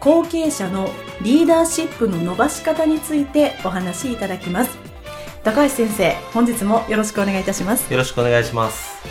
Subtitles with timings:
[0.00, 0.88] 後継者の
[1.22, 4.78] リーダーシップの伸ばし方についてお話しいただきます。
[5.42, 7.92] 高橋先生本日もよろしくお願いいたします。
[7.92, 9.02] よろしくお願いします。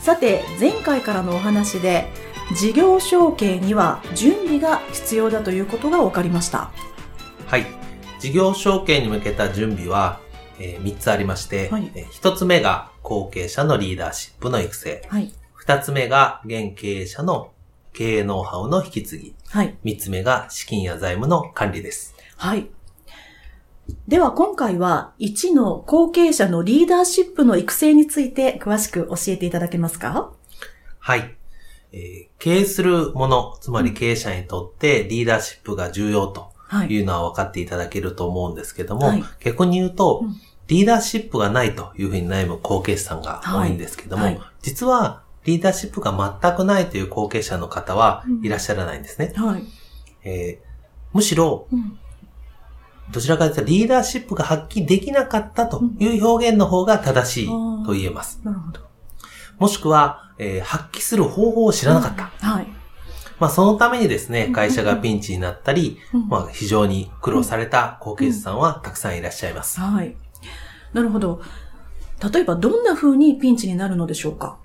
[0.00, 2.08] さて前回からのお話で
[2.56, 6.72] 事業承継には準備が必要だということが分かりました。
[7.46, 7.66] はい。
[8.18, 10.18] 事業承継に向けた準備は、
[10.58, 15.32] えー、3つありまして、はい、えー、1つ目が後継者のリーダーシップの育成、はい、
[15.64, 17.52] 2つ目が現経営者の
[17.94, 19.34] 経営ノウハウの引き継ぎ。
[19.48, 19.74] はい。
[19.82, 22.14] 三つ目が資金や財務の管理です。
[22.36, 22.68] はい。
[24.08, 30.32] では今回は1の後継者のリーダーシップの育成について詳しく教えていただけますか？
[30.98, 31.34] はい。
[31.92, 36.50] えー、経営するもの、つまり経営者にとってリーダーシップが重要と
[36.88, 40.34] いうのは分かっていただけると思うんですけども、はい、逆に言うと、うん、
[40.66, 49.32] リーダーシップがないというふうに悩む後継者さんが多いんですけども、はいはい、実はリーダーシップが全くないという後継者の方はいらっしゃらないんですね。
[49.36, 49.64] うん、はい。
[50.24, 50.66] えー、
[51.12, 51.98] むしろ、うん、
[53.12, 57.48] どちらかというとリーダーシップが発揮できなかったという表現の方が正しい
[57.84, 58.40] と言えます。
[58.42, 58.80] なるほど。
[59.58, 62.46] もしくは、えー、発揮する方法を知らなかった。
[62.46, 62.66] はい。
[63.38, 65.98] まあそのためにですね、会社がピンチになったり、
[66.28, 69.80] まあ非常に苦労された後継者さんはたくさんいらっしゃいます。
[69.80, 70.16] はい。
[70.92, 71.42] なるほど。
[72.32, 74.56] 例えばどんな風にピンチになるのでしょうか？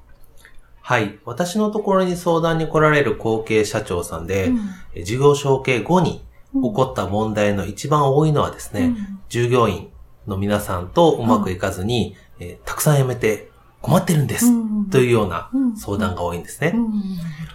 [0.89, 1.19] はい。
[1.23, 4.47] 私のところに相談に来られる後継社長さんで、
[4.95, 9.91] うん、事業承継後に起こった問題の一番多いのはですね、うん、従業員
[10.25, 13.51] の皆さんとうまくいかずに、うん、えー、たくさん辞めて
[13.83, 14.47] 困ってるんです、
[14.89, 16.73] というような相談が多いんですね。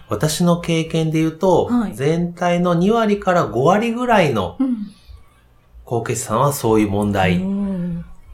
[0.09, 4.57] 私の経験で言うと、はい、全体の2割から5割ぐらいの
[5.85, 7.43] 後継者さんはそういう問題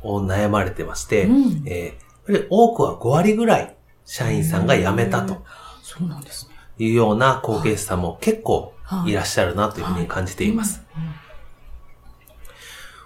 [0.03, 1.27] を悩まれてまして、
[1.65, 3.77] えー、多くは5割ぐらい
[4.11, 5.45] 社員さんが辞めたと。
[5.85, 6.57] そうなんですね。
[6.79, 8.75] いうような後継者さんも結構
[9.07, 9.13] い。
[9.13, 10.83] らっしゃるなというふうに感じています。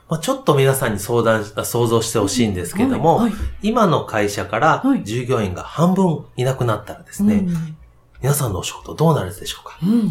[0.08, 7.46] まあ、ちょっと皆さんに相談、想像してほしいんですけども、はいはい、今の会社から従業員が半分いなくなったらですね、
[8.22, 10.04] 皆さんのお仕事どうなるでしょうか、うん。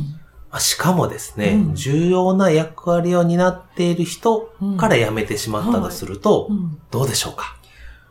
[0.52, 6.50] まあ、しかもですね、うん、重要な役割を担っている人から辞めてしまったとすると、
[6.92, 7.58] どうでしょうか、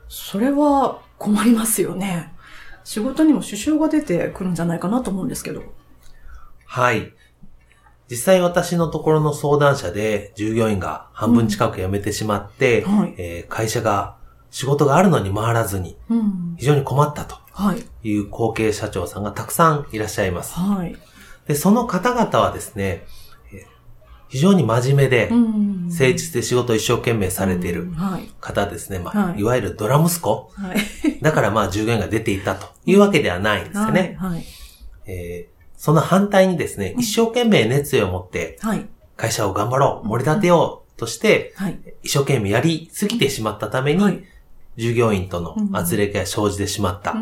[0.08, 2.32] それは困りますよね。
[2.84, 5.62] 仕事にも支障が出てくるんじゃないかなと思うんですけど。
[6.66, 7.12] はい。
[8.10, 14.16] 実際私のところの相談者で従業員が半分近く辞めてしまって、うんはい、えー、会社が
[14.50, 15.96] 仕事があるのに回らずに、
[16.58, 17.36] 非常に困ったと
[18.02, 20.54] いう後継社長さんがたくさんいらっしゃいます。
[20.54, 20.94] はい、
[21.46, 23.06] でその方々はですね、
[24.32, 27.92] 非常に真面目で、誠実で仕事を一生懸命されている
[28.40, 28.98] 方ですね。
[28.98, 29.44] まあ、い。
[29.44, 30.50] わゆるドラ息子。
[31.20, 34.18] だからまあ、従業員が出ていたというわけではないんですよね。
[35.04, 38.58] えその反対にですね、一生懸命熱意を持って、
[39.18, 41.52] 会社を頑張ろう、盛り立てようとして、
[42.02, 44.24] 一生懸命やりすぎてしまったために、
[44.78, 47.16] 従業員との圧力が生じてしまった。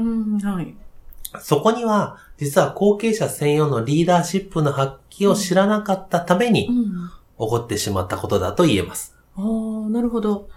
[1.41, 6.73] そこには、実は後継者専用のリーダーシップの発揮を知らなかったために、起
[7.37, 9.17] こってしまったことだと言えます。
[9.37, 10.49] ああ、なるほど。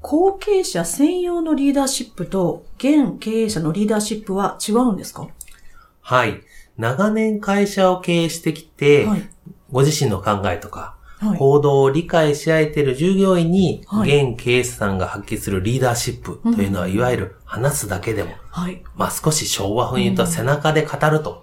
[0.00, 5.28] 後継者専用のリーダーシップと現経営者のリーダーシップは違うんですか？
[6.02, 6.42] はい。
[6.76, 9.30] 長年会社を経営してきて、はい、
[9.70, 10.96] ご自身の考えとか、
[11.38, 18.30] 行動を理解し合えている従業員に、現経営者さんが発揮するリーダーシップというのは、いわゆる話すだけでも、
[18.96, 21.42] まあ少し昭和風に言うと背中で語ると。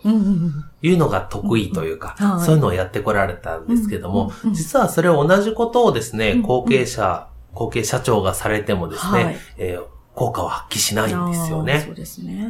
[0.83, 9.79] いうのが得意というか、そういうのをやってこられたんですけども、実はそれを同じことをですね、後継者、後継社長がされてもですね、え
[10.15, 11.83] 効果を発揮しないんですよね。
[11.85, 12.47] そうですね。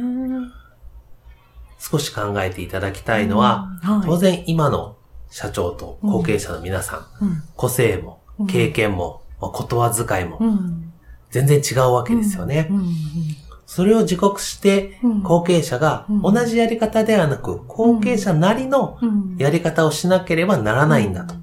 [1.78, 3.68] 少し考えていただきたいのは、
[4.04, 4.96] 当然今の
[5.32, 10.38] 社長と後継者の皆さん、うん、個性も経験も、まあ、言葉遣いも、
[11.30, 12.70] 全然違うわけですよね。
[13.64, 18.98] それを自覚して、後継者が同じやり方ではなく、後継者なりの
[19.38, 21.34] やり方をしなければならないんだと。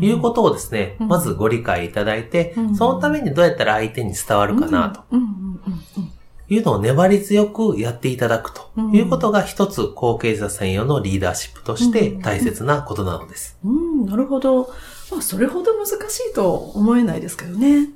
[0.00, 5.02] いうことをですね、まずご理解いただいて、そのためにどうやったら相手に伝わるかなと。
[6.52, 13.58] いうのを粘り強くやっていただくということが一つ後継者専用のリーダーシップとして大切なことなのです。
[13.64, 14.70] うん、なるほど。
[15.10, 17.88] まあ、それほど難しいと思えないですけどね。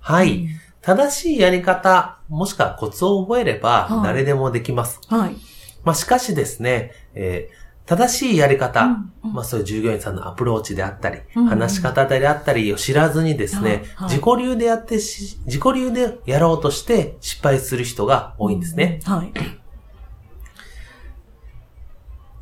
[0.00, 0.48] はい。
[0.82, 5.00] 正しいやり方、もしくはコツを覚えれば、誰でもできます。
[5.08, 5.36] はい。
[5.82, 7.60] まあ、しかしですね、えー
[7.90, 19.00] 正しいやり方、うんうん、まあそういう従業員さんのアプローチであったり、うんうん、話し方であったりを知らずにですね、はい、自己流でやってし、自己流でやろうとして失敗する人が多いんですね。
[19.04, 19.32] うん、はい。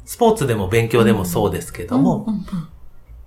[0.05, 2.27] スポーツでも勉強でもそうですけども、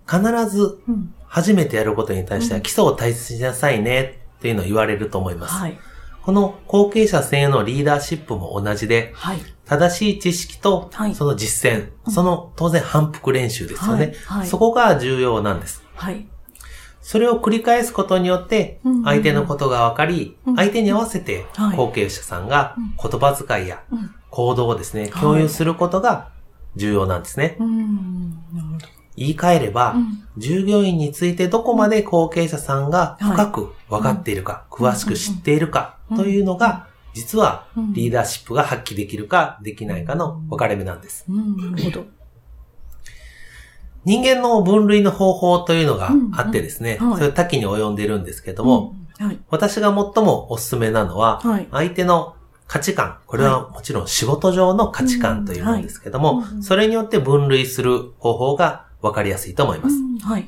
[0.07, 0.79] 必ず
[1.25, 5.55] 初めてやることに対しては基礎を大切にしなさいねっていうのを言われると思います。
[5.55, 5.79] はい、
[6.23, 15.83] この後継者専用のリーダーシップも同じで、はい、正しい知識とその実践、はい、その当然反復練習ですよね、はい、そこが重要なんです。
[17.01, 21.45] それを繰り返すことによって、相手のことが分かり、相手に合わせて
[21.75, 23.83] 後継者さんが言葉遣いや
[24.29, 26.29] 行動をですね、共有することが
[26.75, 27.57] 重要なんですね。
[29.21, 41.25] 言い換えれば、うん、従業員についてどこまで後継者さんが深く分かっているか、はい、詳しく知っているかというのが、実はリーダーシップが発揮できるかできないかの分かれ目なんです。
[41.27, 42.05] なるほど。
[44.03, 51.41] 人間の分類の方法というのがあってですね、それ多岐に及んでいるんですけども、はい、私が最もおすすめなのは、
[51.71, 52.35] 相手の
[52.65, 53.17] 価値観。
[53.27, 59.95] これはもちろん仕事上の価値観というものですけども、それによって分類する方法がわかりやすいと思います。
[60.23, 60.47] はい。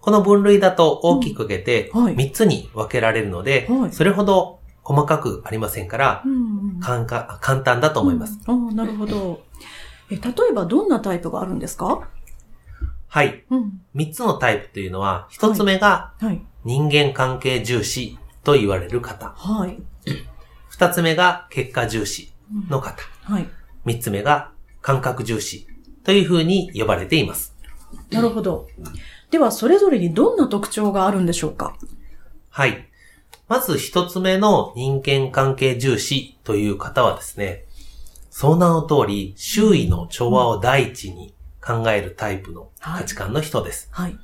[0.00, 6.24] この分類だと大きく分けて3つに分けられるので、それほど細かくありませんから、
[6.80, 7.04] 簡
[7.62, 8.38] 単だと思います。
[8.46, 9.42] あなるほど
[10.10, 10.16] え。
[10.16, 10.20] 例
[10.50, 12.08] えばどんなタイプがあるんですか？
[13.08, 13.82] はい、うん。
[13.94, 16.14] 3つのタイプというのは、1つ目が
[16.64, 19.34] 人間関係重視と言われる方。
[19.36, 19.82] はい。
[20.72, 22.32] 2つ目が結果重視
[22.68, 23.02] の方。
[23.24, 23.48] はい。
[23.84, 25.66] 3つ目が感覚重視
[26.04, 27.49] というふうに呼ばれています。
[28.10, 28.68] なるほど。
[29.30, 31.76] では、それぞれにどんな特徴があるんでしょうか？
[32.48, 32.88] はい。
[33.48, 37.64] まず一つ目の人間関係重視という方はですね、
[38.30, 43.88] その名の通り、周囲の調和を第一に考えるタイプの価値観の人です。
[43.92, 44.16] はい。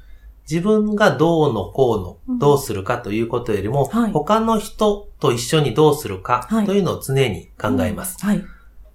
[0.49, 8.25] 自分がどうのこうの、どうするかということよりも、はい、他の人と一緒にどうするかというのを常に考えます。
[8.25, 8.45] はい。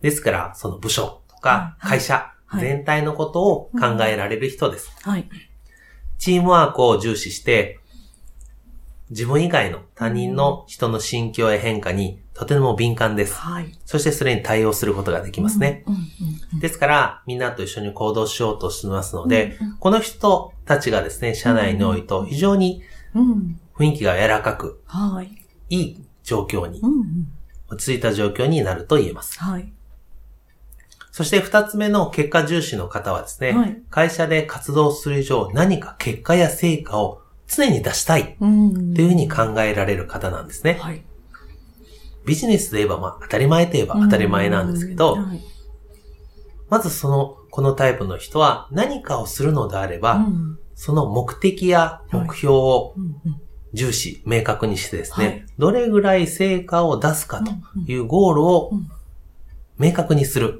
[0.01, 4.91] ですから、その部署とか会社、全体のことを考えられる人です。
[5.03, 5.29] はい。
[6.17, 7.79] チームワークを重視して、
[9.09, 13.35] 自分以外の他人の人の心境や変化にとても敏感です。
[13.35, 13.77] はい。
[13.85, 15.83] そしてそれに対応することができますね。
[16.59, 22.83] ですから、みんなと一緒に行動しようとしてますので、うんうん、この人たちがですね、社内においと非常に
[23.75, 25.45] 雰囲気が柔らかく、はい。
[25.69, 26.81] いい状況に、
[27.67, 29.39] 落ち着いた状況になると言えます。
[29.39, 29.73] はい。
[31.11, 40.77] そして二つ目の結果重視の方はですね、はい、会社で活動する以上何か結果や成果を常に出したいというふうに考えられる方なんですね。
[40.79, 41.03] はい、
[42.25, 45.41] ビジネスで言えば、まあ当たり前といえば当たり前なんですけど、はい、
[46.69, 50.25] まずその、このタイプの人は何かをするのであれば、
[50.75, 52.95] その目的や目標を
[53.73, 57.51] 重視、明確にしてですね、どれぐらい成果を出すかと
[57.91, 58.71] いうゴールを
[59.77, 60.59] 明確にする。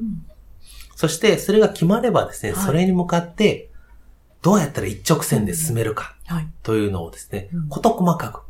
[1.01, 3.72] そして、それが決まればですね、はい、それに向かって、
[4.43, 6.15] どうやったら一直線で進めるか、
[6.62, 8.41] というのをですね、事細かく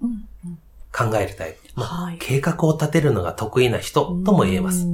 [0.91, 1.59] 考えるタイプ。
[1.75, 4.85] まあ、はい、計画を立てるのが得意な人とも言えます。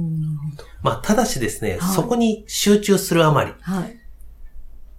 [0.82, 3.52] まあ、ただしですね、はい、そこに集中するあまり、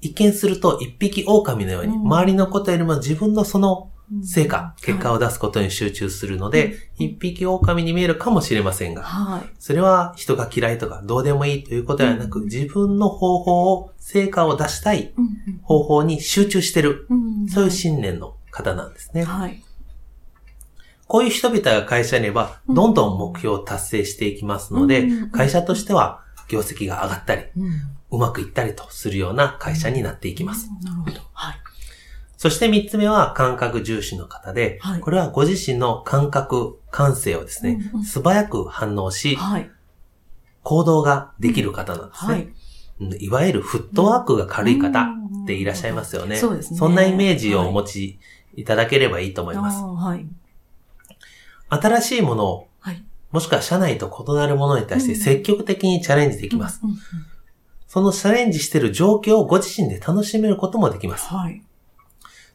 [0.02, 3.89] 一見すると一匹狼のように、周りのことよりも自分のその
[4.24, 15.14] 成果、結果を出すことに集中するので、一匹狼に見えるかもしれませんが、それは人が嫌いとかどうでもいいということではなく、自分の方法を、成果を出したい
[15.62, 17.08] 方法に集中してる、
[17.50, 19.26] そういう信念の方なんですね。
[21.08, 27.44] こういう人々が会社にいれば、どんどん目標を達成していきますので、会社としては業績が上がったり、
[28.12, 30.68] うまくいったりとするような会社になっていきます。
[30.84, 31.22] なるほど。
[31.34, 31.56] はい。
[32.40, 39.70] そして三つ目は感覚重視の方で、はい、これはご自身の感覚、感性をですね、うんうん、素早く反応し、はい、
[40.64, 42.34] 行動ができる方なんですね。
[42.34, 42.54] はい
[43.18, 45.04] いわゆるフットワークが軽い方
[45.44, 46.36] っていらっしゃいますよね。
[46.36, 46.78] そうですね。
[46.78, 48.20] そんなイメージをお持ち
[48.56, 49.82] いただければいいと思います。
[49.82, 50.28] はい、
[51.70, 56.82] 新しいものを、はい、もしくは社内と異なるものに対して積極的にチャレンジできます。
[57.88, 61.28] そのチャレンジしている状況をご自身で楽しめることもできます。
[61.28, 61.64] はい、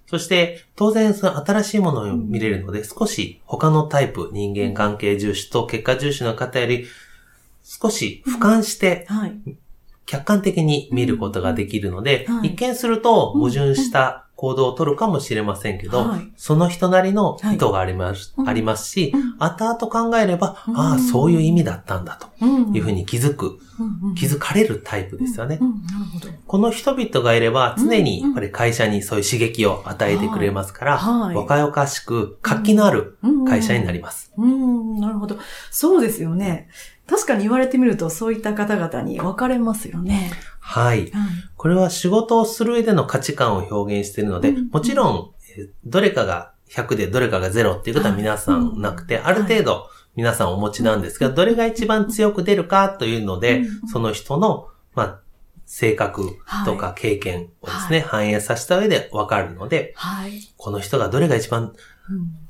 [0.06, 6.86] そして、当然その新しいものを見れるので、少し他のタイプ、人間関係重視と結果重視の方より、
[7.62, 9.06] 少し俯瞰して、
[10.06, 25.60] 客観的に見ることができるので、一見すると矛盾した行動を取るかもしれませんけど、はい、その人なりの意図があります、はい、ありますし、うん、後々考えれば、うん、ああ、そういう意味だったんだというふうに気づく、うん、気づかれるタイプですよね。
[26.46, 34.32] この人々がいれば、常にやっぱり会社にそういう刺激を与えてくれますから、若々しく活気のある会社になります。
[34.36, 35.36] うん、なるほど。
[35.70, 36.68] そうですよね。
[37.06, 40.30] 確かに言われてみると、そういった方々に分かれますよね。
[40.60, 41.12] はい。
[41.56, 45.30] これは仕事をする上での価値観を表現しているので、もちろん、
[45.84, 55.20] どれかが100でどれかが0っていうことは皆さんなくて、ある程度皆さんお持ちなんですが、どれが一番強く出るかというので、その人の、まあ、
[55.66, 59.94] 性格とか経験をですね、反映させた上でわかるので、
[60.56, 61.72] この人がどれが一番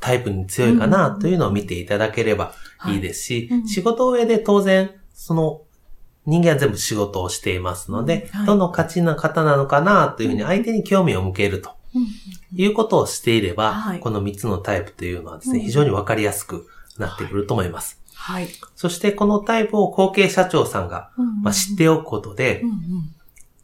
[0.01, 2.55] タイプに強いかなというのを見ていただければ
[2.89, 5.63] いいですし、仕事上で当然、その
[6.27, 11.71] 人間は全部仕事をしていますので、はい、どの価値な方なのかなというふうに相手に興味を向けると
[12.55, 16.67] いうことをしていれば、はい、この3つのタイプというのはですね、非常にわかりやすく
[16.99, 18.01] なってくると思います。
[18.15, 18.49] はい。
[18.75, 21.11] そしてこのタイプを後継社長さんが、
[21.43, 22.63] まあ、知っておくことで、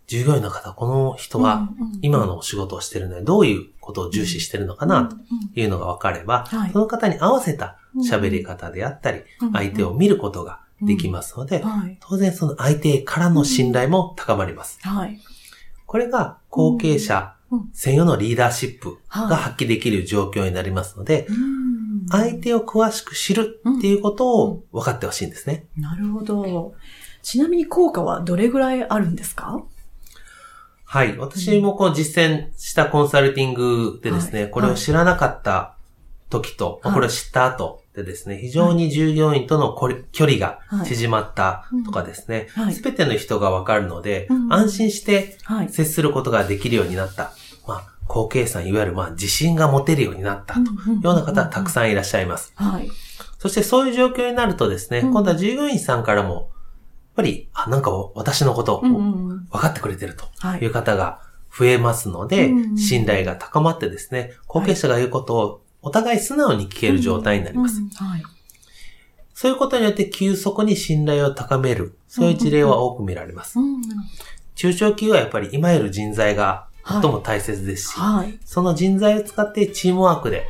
[0.07, 1.69] 従業員の方、この人は
[2.03, 5.17] 今のお仕事をしているので、どういうことを重視しているのかなと
[5.55, 7.77] いうのが分かれば、その方に合わせた
[8.09, 14.79] 喋り方であったり、相手を見ることができますので、はい、当然その相手からの信頼も高まります。
[14.83, 15.19] はい、
[15.87, 17.35] これが後継者
[17.73, 21.27] 専用のリーダーシップが発揮できる状況になりますので、
[22.11, 25.67] 相手を詳しく知るっていうことを分かってほしいんですね。
[25.77, 26.75] なるほど。
[27.23, 29.63] ちなみに効果はどれぐらいあるんですか？
[30.91, 31.17] はい。
[31.19, 35.77] 私もこう実践したコンサルティングでですね、はい、これを知らなかった
[36.31, 39.73] 時と、はい、これを知った後でですね、非常に従業員との
[40.11, 47.31] 距離が縮まったとかですね、す、べ、ての人がわかるので、安心して接することができるようになった。
[47.69, 52.53] まあ、後継さん、いわゆるまあ自信が持てるようになったというような方はたくさんいらっしゃいます。
[53.39, 56.51] そしてそういう状況になるとですね、今度は従業員さんからも、
[57.15, 60.27] ぱり、あ、なんか私のことを分かってくれてると
[60.61, 60.67] い。
[60.67, 61.21] う方が
[61.57, 67.81] 増えますので、信頼が高まってですね、後継者が言うことをお互い素直に聞ける状態になります。
[67.97, 68.23] はい、
[69.35, 73.59] そういうことによって急速に信頼を高める、そういう事例は多く見られます。
[74.55, 80.49] 中小企業はやっぱり今いる人材が最も大切ですし、はい、その人材を使ってチームワークで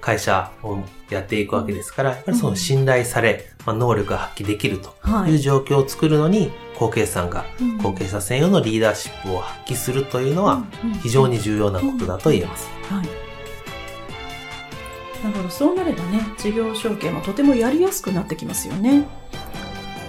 [0.00, 0.78] 会社を
[1.10, 4.94] やっていくわけですから、やっぱりその信頼され、まあ、能力が発揮できると
[5.26, 5.36] い。
[5.36, 7.44] う状況を作るのに、後継さんが
[7.82, 10.64] 後継者専用のリーダーシップを発揮するというのは
[11.02, 12.68] 非常に重要なことだと言えます。
[12.88, 13.28] はい。
[15.24, 15.50] なるほど。
[15.50, 19.04] そうなればね事業承継もとてもやりやすくなってきますよね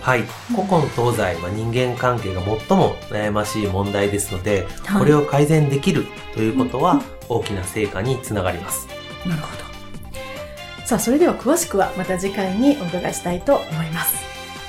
[0.09, 0.23] はい。
[0.47, 8.87] 古今東西は人間関係が最も悩ましい問題ですので、はい、これを改善できるということは大きな成果につながります。
[9.23, 9.63] なるほど。
[10.87, 14.15] さあ、それでは詳しくはまた次回にお伺いしたいと思います。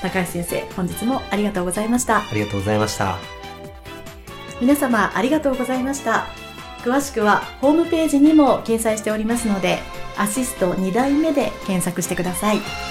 [0.03, 2.19] 高橋先生、本日もありがとうございました。
[2.19, 3.17] ありがとうございました。
[4.61, 6.27] 皆様ありがとうございました。
[6.85, 9.79] 詳しくはホームページにも掲載しておりますので、
[10.19, 12.90] アシスト2代目で検索してください。